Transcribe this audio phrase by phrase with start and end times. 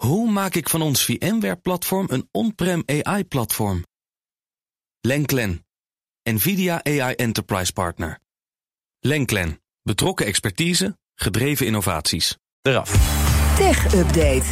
[0.00, 3.84] Hoe maak ik van ons VMware-platform een on-prem AI-platform?
[5.00, 5.66] Lenklen,
[6.22, 8.18] NVIDIA AI Enterprise Partner.
[9.00, 12.36] Lenklen, betrokken expertise, gedreven innovaties.
[12.62, 12.90] Eraf.
[13.56, 14.46] Tech Update.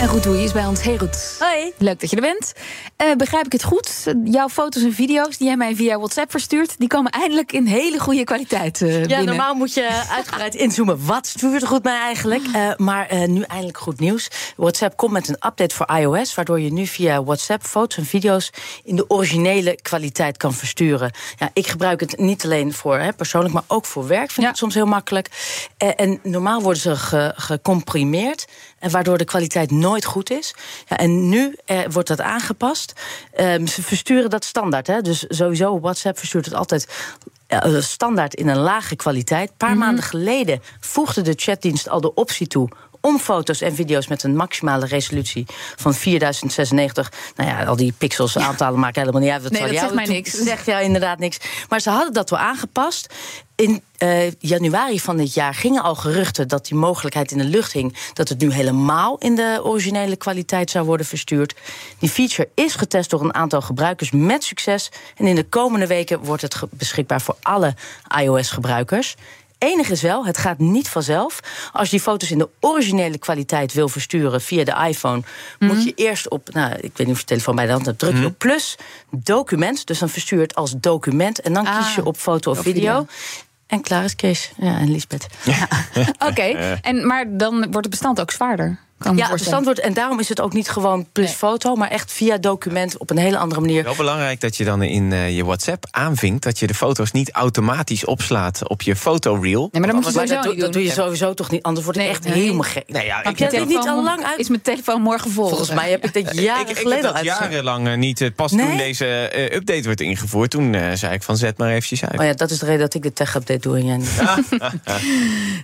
[0.00, 0.82] En goed, hoe je is bij ons.
[0.82, 1.36] Hey Roet.
[1.56, 1.72] Hoi.
[1.78, 2.52] Leuk dat je er bent.
[2.96, 4.04] Eh, begrijp ik het goed?
[4.24, 7.98] Jouw foto's en video's die jij mij via WhatsApp verstuurt, die komen eindelijk in hele
[7.98, 9.24] goede kwaliteit eh, Ja, binnen.
[9.26, 11.04] normaal moet je uitgebreid inzoomen.
[11.06, 12.42] Wat stuurt goed mij eigenlijk?
[12.52, 14.28] Eh, maar nu eindelijk goed nieuws.
[14.56, 18.50] WhatsApp komt met een update voor iOS, waardoor je nu via WhatsApp foto's en video's
[18.84, 21.10] in de originele kwaliteit kan versturen.
[21.38, 24.18] Ja, ik gebruik het niet alleen voor hè, persoonlijk, maar ook voor werk.
[24.30, 24.48] Vind ik Ja.
[24.48, 25.28] het soms heel makkelijk.
[25.76, 28.44] En normaal worden ze ge- gecomprimeerd.
[28.78, 30.54] En waardoor de kwaliteit nooit goed is.
[30.88, 32.92] Ja, en nu eh, wordt dat aangepast.
[33.32, 34.86] Ehm, ze versturen dat standaard.
[34.86, 35.00] Hè?
[35.00, 36.88] Dus sowieso, WhatsApp verstuurt het altijd
[37.46, 39.50] eh, standaard in een lage kwaliteit.
[39.50, 42.68] Een paar maanden geleden voegde de chatdienst al de optie toe
[43.06, 47.12] om foto's en video's met een maximale resolutie van 4096.
[47.36, 49.42] Nou ja, al die pixels aantallen maken helemaal niet uit.
[49.42, 50.30] Wat Nee, dat zegt mij niks.
[50.30, 51.38] Zegt jou inderdaad niks.
[51.68, 53.14] Maar ze hadden dat wel aangepast.
[53.54, 57.72] In eh, januari van dit jaar gingen al geruchten dat die mogelijkheid in de lucht
[57.72, 57.96] hing.
[58.12, 61.54] Dat het nu helemaal in de originele kwaliteit zou worden verstuurd.
[61.98, 64.90] Die feature is getest door een aantal gebruikers met succes.
[65.16, 67.74] En in de komende weken wordt het beschikbaar voor alle
[68.20, 69.16] iOS-gebruikers.
[69.58, 71.40] Enig is wel, het gaat niet vanzelf.
[71.72, 75.22] Als je die foto's in de originele kwaliteit wil versturen via de iPhone,
[75.58, 77.98] moet je eerst op, nou, ik weet niet of je telefoon bij de hand hebt,
[77.98, 78.76] druk je op plus,
[79.10, 79.86] document.
[79.86, 82.58] Dus dan verstuur je het als document en dan Ah, kies je op foto of
[82.58, 82.80] of video.
[82.80, 83.06] video.
[83.66, 84.52] En klaar is Kees.
[84.56, 85.26] Ja, en Lisbeth.
[86.28, 86.42] Oké,
[86.82, 88.78] en maar dan wordt het bestand ook zwaarder.
[88.98, 91.34] Kan ik Ja, het wordt, en daarom is het ook niet gewoon plus Nee.
[91.36, 93.82] foto, maar echt via document op een hele andere manier.
[93.84, 97.30] Wel belangrijk dat je dan in eh, je WhatsApp aanvinkt dat je de foto's niet
[97.30, 99.68] automatisch opslaat op je fotoreel.
[99.72, 101.84] Nee, maar dan moet je Maar dat, doe- dat doe je sowieso toch niet, anders
[101.84, 102.42] wordt het Nee, echt nee.
[102.42, 102.88] helemaal gek.
[102.88, 104.38] Nee, ja, Heb ik je heb dat dat niet al lang uit?
[104.38, 105.48] Is mijn telefoon morgen vol?
[105.48, 108.20] Volgens mij heb ik dit jaren ik, ik geleden heb dat jarenlang eh, niet.
[108.20, 111.68] eh, Pas toen deze eh, update werd ingevoerd, toen eh, zei ik van zet maar
[111.70, 112.20] eventjes uit.
[112.20, 114.10] Oh ja, dat is de reden dat ik de tech-update doe en jij niet.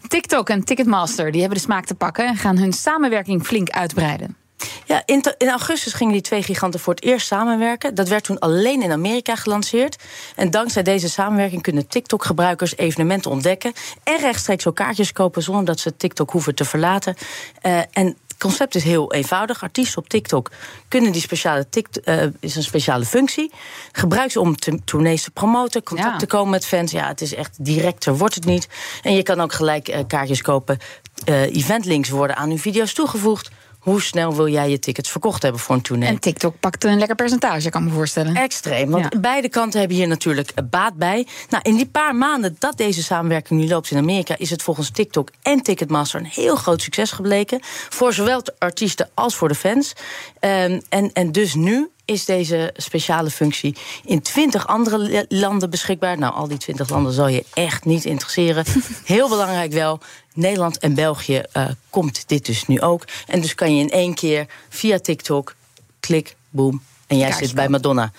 [0.09, 4.37] TikTok en Ticketmaster die hebben de smaak te pakken en gaan hun samenwerking flink uitbreiden.
[4.85, 7.95] Ja, in, augustus gingen die twee giganten voor het eerst samenwerken.
[7.95, 9.97] Dat werd toen alleen in Amerika gelanceerd.
[10.37, 13.73] En dankzij deze samenwerking kunnen TikTok-gebruikers evenementen ontdekken...
[14.05, 17.15] en rechtstreeks ook kaartjes kopen zonder dat ze TikTok hoeven te verlaten.
[17.61, 19.63] Eh, en concept is heel eenvoudig.
[19.63, 20.51] Artiesten op TikTok
[20.89, 23.53] kunnen die speciale TikTok, eh, is een speciale functie.
[23.93, 26.19] Gebruik ze om te, tournees te promoten, contact Ja.
[26.19, 26.93] te komen met fans.
[26.93, 28.69] Ja, het is echt directer wordt het niet.
[29.03, 30.79] En je kan ook gelijk eh, kaartjes kopen.
[31.25, 33.51] Eh, eventlinks worden aan uw video's toegevoegd.
[33.83, 36.09] Hoe snel wil jij je tickets verkocht hebben voor een tournee?
[36.09, 38.35] En TikTok pakt een lekker percentage, kan ik me voorstellen.
[38.35, 39.21] Extreem, want Ja.
[39.21, 41.27] beide kanten hebben hier natuurlijk baat bij.
[41.49, 44.91] Nou, in die paar maanden dat deze samenwerking nu loopt in Amerika, is het volgens
[44.91, 47.61] TikTok en Ticketmaster een heel groot succes gebleken.
[47.89, 49.93] Voor zowel de artiesten als voor de fans.
[50.41, 56.19] Ehm, en, en dus nu is deze speciale functie in 20 andere landen beschikbaar.
[56.19, 58.65] Nou, al die 20 landen zal je echt niet interesseren.
[59.05, 60.01] Heel belangrijk wel.
[60.35, 63.05] Nederland en België eh, komt dit dus nu ook.
[63.27, 65.55] En dus kan je in één keer via TikTok,
[66.01, 66.83] klik, boom.
[67.07, 68.13] En jij Kaartje zit bij Madonna.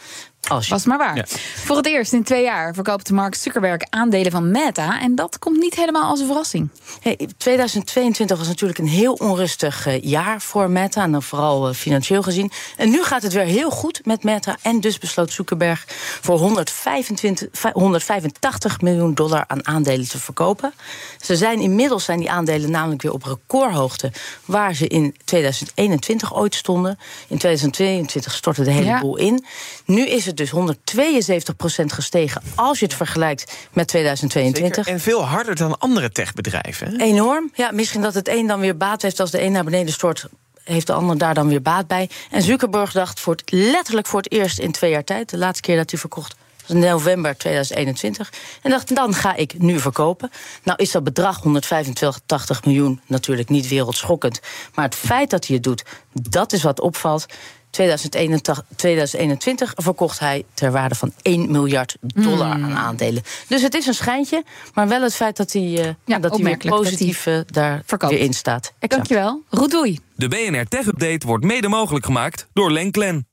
[0.50, 1.16] Als je Was maar waar.
[1.16, 1.26] Ja.
[1.56, 5.00] Voor het eerst in twee jaar verkoopt Mark Zuckerberg aandelen van Meta.
[5.02, 6.70] En dat komt niet helemaal als een verrassing.
[7.02, 11.04] Hey, 2022 was natuurlijk een heel onrustig eh, jaar voor Meta.
[11.04, 12.52] En dan vooral eh, financieel gezien.
[12.78, 14.58] En nu gaat het weer heel goed met Meta.
[14.62, 15.84] En dus besloot Zuckerberg
[16.22, 20.74] voor 125, vij- 185 miljoen dollar aan aandelen te verkopen.
[21.22, 24.12] Ze zijn inmiddels zijn die aandelen namelijk weer op recordhoogte.
[24.46, 27.00] Waar ze in 2021 ooit stonden.
[27.28, 29.00] In 2022 stortte de hele Ja.
[29.00, 29.46] boel in.
[29.86, 30.56] Nu is het dus 172%
[31.86, 34.76] gestegen als je het vergelijkt met 2022.
[34.76, 34.94] Zeker.
[34.94, 36.88] En veel harder dan andere techbedrijven.
[36.88, 36.98] hè?
[36.98, 37.52] Enorm.
[37.54, 40.26] Ja, misschien dat het een dan weer baat heeft als de een naar beneden stort.
[40.64, 42.10] Heeft de ander daar dan weer baat bij?
[42.32, 45.30] En Zuckerberg dacht voor het, letterlijk voor het eerst in twee jaar tijd.
[45.30, 46.36] De laatste keer dat hij verkocht
[46.68, 48.32] in november 2021.
[48.62, 50.32] En dacht, dan ga ik nu verkopen.
[50.64, 54.40] Nou is dat bedrag 185 miljoen natuurlijk niet wereldschokkend.
[54.76, 57.26] Maar het feit dat hij het doet, dat is wat opvalt.
[57.74, 63.24] 2021, 2021 verkocht hij ter waarde van 1 miljard dollar aan aandelen.
[63.48, 64.44] Dus het is een schijntje,
[64.74, 67.40] maar wel het feit dat hij, eh, dat hij weer opmerkelijk dat hij positief eh,
[67.46, 68.14] daar verkoopt.
[68.14, 68.66] weer in staat.
[68.66, 68.90] Exact.
[68.90, 69.44] Dankjewel.
[69.50, 70.00] Roet doei.
[70.16, 73.33] De BNR Tech Update wordt mede mogelijk gemaakt door Lenklen.